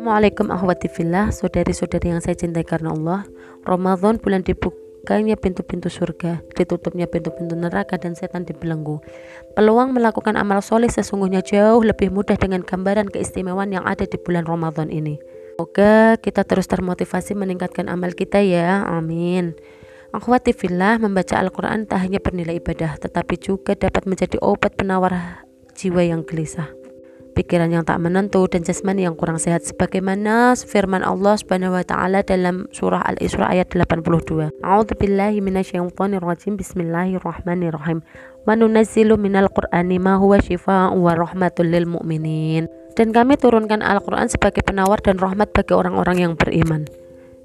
Assalamualaikum 0.00 0.48
ahwati 0.48 0.88
fillah, 0.88 1.28
saudari-saudari 1.28 2.16
yang 2.16 2.24
saya 2.24 2.32
cintai 2.32 2.64
karena 2.64 2.96
Allah. 2.96 3.28
Ramadan 3.68 4.16
bulan 4.16 4.40
dibukanya 4.40 5.36
pintu-pintu 5.36 5.92
surga, 5.92 6.40
ditutupnya 6.56 7.04
pintu-pintu 7.12 7.60
neraka 7.60 8.00
dan 8.00 8.16
setan 8.16 8.48
dibelenggu. 8.48 9.04
Peluang 9.52 9.92
melakukan 9.92 10.40
amal 10.40 10.64
soleh 10.64 10.88
sesungguhnya 10.88 11.44
jauh 11.44 11.84
lebih 11.84 12.08
mudah 12.08 12.40
dengan 12.40 12.64
gambaran 12.64 13.12
keistimewaan 13.12 13.76
yang 13.76 13.84
ada 13.84 14.08
di 14.08 14.16
bulan 14.16 14.48
Ramadan 14.48 14.88
ini. 14.88 15.20
Semoga 15.60 16.16
kita 16.24 16.48
terus 16.48 16.64
termotivasi 16.72 17.36
meningkatkan 17.36 17.92
amal 17.92 18.16
kita 18.16 18.40
ya. 18.40 18.88
Amin. 18.88 19.52
Akhwati 20.16 20.56
fillah, 20.56 20.96
membaca 20.96 21.36
Al-Quran 21.36 21.84
tak 21.84 22.08
hanya 22.08 22.16
bernilai 22.16 22.56
ibadah, 22.64 22.96
tetapi 22.96 23.36
juga 23.36 23.76
dapat 23.76 24.08
menjadi 24.08 24.40
obat 24.40 24.72
penawar 24.72 25.44
jiwa 25.74 26.02
yang 26.06 26.22
gelisah 26.22 26.70
pikiran 27.34 27.68
yang 27.68 27.82
tak 27.82 27.98
menentu 27.98 28.46
dan 28.46 28.62
jasmani 28.62 29.04
yang 29.04 29.18
kurang 29.18 29.42
sehat 29.42 29.66
sebagaimana 29.66 30.54
firman 30.54 31.02
Allah 31.02 31.34
Subhanahu 31.34 31.74
wa 31.74 31.82
taala 31.82 32.22
dalam 32.22 32.70
surah 32.70 33.02
Al-Isra 33.02 33.50
ayat 33.50 33.74
82. 33.74 34.54
A'udzubillahi 34.62 35.42
minasyaitonirrajim. 35.42 36.54
Bismillahirrahmanirrahim. 36.54 38.06
Wa 38.46 38.54
nunazzilu 38.54 39.18
minal 39.18 39.50
Qur'ani 39.50 39.98
ma 39.98 40.16
huwa 40.16 40.38
syifaa'un 40.38 40.96
wa 40.96 41.12
rahmatul 41.18 41.68
lil 41.68 41.90
mu'minin. 41.90 42.70
Dan 42.94 43.10
kami 43.10 43.34
turunkan 43.34 43.82
Al-Qur'an 43.82 44.30
sebagai 44.30 44.62
penawar 44.62 45.02
dan 45.02 45.18
rahmat 45.18 45.50
bagi 45.50 45.74
orang-orang 45.74 46.22
yang 46.22 46.32
beriman. 46.38 46.86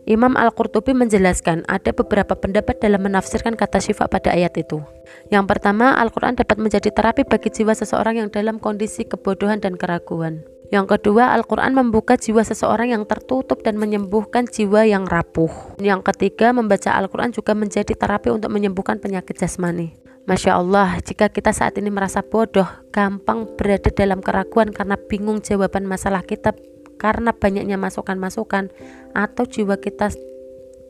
Imam 0.10 0.34
Al-Qurtubi 0.34 0.98
menjelaskan 0.98 1.70
ada 1.70 1.94
beberapa 1.94 2.34
pendapat 2.34 2.82
dalam 2.82 3.06
menafsirkan 3.06 3.54
kata 3.54 3.78
syifa 3.78 4.10
pada 4.10 4.34
ayat 4.34 4.58
itu. 4.58 4.82
Yang 5.30 5.46
pertama, 5.46 6.02
Al-Quran 6.02 6.34
dapat 6.34 6.58
menjadi 6.58 6.90
terapi 6.90 7.30
bagi 7.30 7.54
jiwa 7.54 7.78
seseorang 7.78 8.18
yang 8.18 8.34
dalam 8.34 8.58
kondisi 8.58 9.06
kebodohan 9.06 9.62
dan 9.62 9.78
keraguan. 9.78 10.42
Yang 10.74 10.98
kedua, 10.98 11.38
Al-Quran 11.38 11.78
membuka 11.78 12.18
jiwa 12.18 12.42
seseorang 12.42 12.90
yang 12.90 13.06
tertutup 13.06 13.62
dan 13.62 13.78
menyembuhkan 13.78 14.50
jiwa 14.50 14.82
yang 14.90 15.06
rapuh. 15.06 15.78
Yang 15.78 16.02
ketiga, 16.10 16.58
membaca 16.58 16.90
Al-Quran 16.90 17.30
juga 17.30 17.54
menjadi 17.54 17.94
terapi 17.94 18.34
untuk 18.34 18.50
menyembuhkan 18.50 18.98
penyakit 18.98 19.38
jasmani. 19.38 19.94
Masya 20.26 20.58
Allah, 20.58 20.98
jika 21.06 21.30
kita 21.30 21.54
saat 21.54 21.78
ini 21.78 21.94
merasa 21.94 22.26
bodoh, 22.26 22.66
gampang 22.90 23.46
berada 23.54 23.94
dalam 23.94 24.26
keraguan 24.26 24.74
karena 24.74 24.98
bingung 24.98 25.38
jawaban 25.46 25.86
masalah 25.86 26.26
kita 26.26 26.58
karena 27.00 27.32
banyaknya 27.32 27.80
masukan-masukan 27.80 28.70
atau 29.16 29.44
jiwa 29.48 29.80
kita 29.80 30.12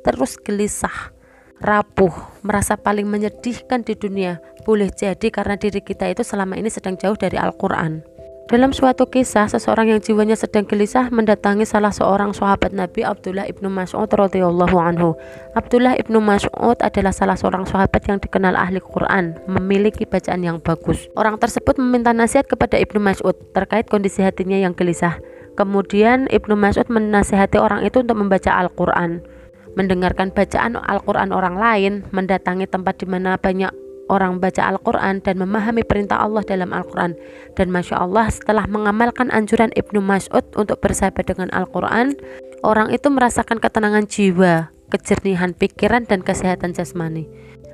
terus 0.02 0.42
gelisah, 0.42 1.14
rapuh, 1.62 2.12
merasa 2.42 2.76
paling 2.76 3.06
menyedihkan 3.06 3.86
di 3.86 3.94
dunia. 3.94 4.42
Boleh 4.66 4.90
jadi 4.90 5.30
karena 5.30 5.56
diri 5.56 5.86
kita 5.86 6.10
itu 6.10 6.26
selama 6.26 6.58
ini 6.58 6.68
sedang 6.74 6.98
jauh 6.98 7.16
dari 7.16 7.38
Al-Quran. 7.38 8.20
Dalam 8.50 8.74
suatu 8.74 9.06
kisah, 9.06 9.46
seseorang 9.46 9.94
yang 9.94 10.02
jiwanya 10.02 10.34
sedang 10.34 10.66
gelisah 10.66 11.14
mendatangi 11.14 11.70
salah 11.70 11.94
seorang 11.94 12.34
sahabat 12.34 12.74
Nabi 12.74 13.06
Abdullah 13.06 13.46
ibnu 13.46 13.70
Mas'ud 13.70 14.10
radhiyallahu 14.10 14.74
anhu. 14.74 15.14
Abdullah 15.54 15.94
ibnu 16.02 16.18
Mas'ud 16.18 16.82
adalah 16.82 17.14
salah 17.14 17.38
seorang 17.38 17.70
sahabat 17.70 18.10
yang 18.10 18.18
dikenal 18.18 18.58
ahli 18.58 18.82
Quran, 18.82 19.38
memiliki 19.46 20.10
bacaan 20.10 20.42
yang 20.42 20.58
bagus. 20.58 21.06
Orang 21.14 21.38
tersebut 21.38 21.78
meminta 21.78 22.10
nasihat 22.10 22.50
kepada 22.50 22.82
ibnu 22.82 22.98
Mas'ud 22.98 23.38
terkait 23.54 23.86
kondisi 23.86 24.26
hatinya 24.26 24.58
yang 24.58 24.74
gelisah. 24.74 25.22
Kemudian 25.60 26.32
Ibnu 26.32 26.56
Mas'ud 26.56 26.88
menasihati 26.88 27.60
orang 27.60 27.84
itu 27.84 28.00
untuk 28.00 28.16
membaca 28.16 28.56
Al-Quran, 28.56 29.20
mendengarkan 29.76 30.32
bacaan 30.32 30.80
Al-Quran 30.80 31.36
orang 31.36 31.60
lain, 31.60 31.94
mendatangi 32.16 32.64
tempat 32.64 33.04
di 33.04 33.06
mana 33.12 33.36
banyak 33.36 33.68
orang 34.08 34.40
baca 34.40 34.72
Al-Quran 34.72 35.20
dan 35.20 35.36
memahami 35.36 35.84
perintah 35.84 36.24
Allah 36.24 36.48
dalam 36.48 36.72
Al-Quran. 36.72 37.12
Dan 37.60 37.76
Masya 37.76 38.08
Allah 38.08 38.32
setelah 38.32 38.72
mengamalkan 38.72 39.28
anjuran 39.36 39.76
Ibnu 39.76 40.00
Mas'ud 40.00 40.48
untuk 40.56 40.80
bersahabat 40.80 41.28
dengan 41.28 41.52
Al-Quran, 41.52 42.16
orang 42.64 42.96
itu 42.96 43.12
merasakan 43.12 43.60
ketenangan 43.60 44.08
jiwa, 44.08 44.72
kejernihan 44.96 45.52
pikiran 45.52 46.08
dan 46.08 46.24
kesehatan 46.24 46.72
jasmani. 46.72 47.28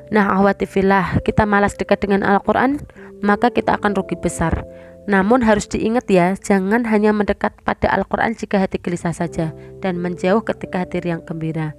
Nah, 0.10 0.34
ahwatifillah, 0.38 1.22
kita 1.22 1.46
malas 1.46 1.78
dekat 1.78 2.02
dengan 2.02 2.26
Al-Quran, 2.26 2.82
maka 3.22 3.54
kita 3.54 3.78
akan 3.78 3.94
rugi 3.94 4.18
besar. 4.18 4.66
Namun 5.06 5.46
harus 5.46 5.70
diingat 5.70 6.10
ya, 6.10 6.34
jangan 6.34 6.86
hanya 6.90 7.14
mendekat 7.14 7.54
pada 7.62 7.94
Al-Quran 7.94 8.34
jika 8.34 8.58
hati 8.58 8.82
gelisah 8.82 9.14
saja 9.14 9.54
dan 9.78 10.02
menjauh 10.02 10.42
ketika 10.42 10.82
hati 10.82 10.98
riang 11.02 11.22
gembira. 11.22 11.78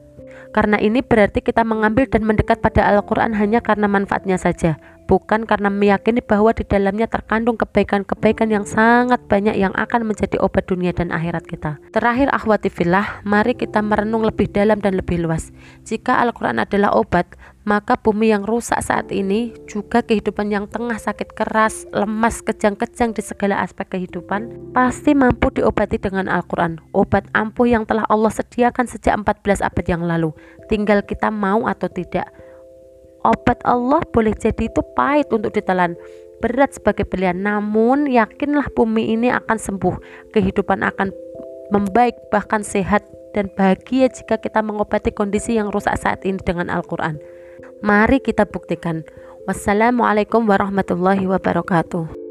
Karena 0.55 0.79
ini 0.79 1.03
berarti 1.03 1.43
kita 1.43 1.67
mengambil 1.67 2.07
dan 2.07 2.23
mendekat 2.23 2.63
pada 2.63 2.87
Al-Quran 2.87 3.35
hanya 3.35 3.59
karena 3.59 3.91
manfaatnya 3.91 4.39
saja, 4.39 4.79
bukan 5.07 5.47
karena 5.47 5.71
meyakini 5.71 6.21
bahwa 6.21 6.51
di 6.53 6.67
dalamnya 6.67 7.07
terkandung 7.07 7.55
kebaikan-kebaikan 7.57 8.51
yang 8.51 8.67
sangat 8.67 9.23
banyak 9.31 9.55
yang 9.57 9.73
akan 9.79 10.07
menjadi 10.07 10.37
obat 10.43 10.67
dunia 10.67 10.91
dan 10.93 11.15
akhirat 11.15 11.47
kita. 11.47 11.79
Terakhir 11.95 12.29
akhwati 12.35 12.69
fillah, 12.69 13.23
mari 13.23 13.55
kita 13.55 13.81
merenung 13.81 14.27
lebih 14.27 14.51
dalam 14.51 14.83
dan 14.83 14.99
lebih 14.99 15.23
luas. 15.23 15.55
Jika 15.87 16.21
Al-Quran 16.21 16.61
adalah 16.61 16.93
obat, 16.93 17.31
maka 17.67 17.99
bumi 17.99 18.31
yang 18.31 18.47
rusak 18.47 18.79
saat 18.79 19.11
ini 19.11 19.51
juga 19.67 19.99
kehidupan 19.99 20.55
yang 20.55 20.71
tengah 20.71 21.03
sakit 21.03 21.35
keras, 21.35 21.83
lemas, 21.91 22.39
kejang-kejang 22.47 23.11
di 23.11 23.27
segala 23.27 23.59
aspek 23.59 23.91
kehidupan 23.99 24.71
pasti 24.71 25.19
mampu 25.19 25.51
diobati 25.51 25.99
dengan 25.99 26.31
Al-Quran 26.31 26.79
obat 26.95 27.27
ampuh 27.35 27.67
yang 27.67 27.83
telah 27.83 28.07
Allah 28.07 28.31
sediakan 28.31 28.87
sejak 28.87 29.19
14 29.19 29.67
abad 29.67 29.87
yang 29.91 30.07
lalu 30.07 30.31
tinggal 30.71 31.03
kita 31.03 31.35
mau 31.35 31.67
atau 31.67 31.91
tidak 31.91 32.31
obat 33.27 33.59
Allah 33.67 34.03
boleh 34.15 34.33
jadi 34.39 34.71
itu 34.71 34.83
pahit 34.95 35.27
untuk 35.35 35.51
ditelan. 35.51 35.99
Berat 36.39 36.77
sebagai 36.79 37.09
pilihan. 37.09 37.37
Namun 37.37 38.07
yakinlah 38.07 38.71
bumi 38.77 39.17
ini 39.19 39.33
akan 39.33 39.59
sembuh. 39.59 39.97
Kehidupan 40.37 40.85
akan 40.85 41.11
membaik 41.75 42.15
bahkan 42.31 42.63
sehat 42.63 43.03
dan 43.35 43.51
bahagia 43.59 44.07
jika 44.09 44.39
kita 44.39 44.63
mengobati 44.63 45.11
kondisi 45.11 45.59
yang 45.59 45.75
rusak 45.75 45.99
saat 45.99 46.23
ini 46.23 46.39
dengan 46.41 46.71
Al-Quran. 46.71 47.19
Mari 47.83 48.23
kita 48.23 48.47
buktikan. 48.47 49.03
Wassalamualaikum 49.47 50.47
warahmatullahi 50.47 51.27
wabarakatuh 51.29 52.26